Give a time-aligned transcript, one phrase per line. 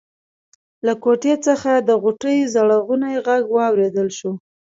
[0.85, 4.31] له کوټې څخه د غوټۍ ژړغونی غږ واورېدل شو.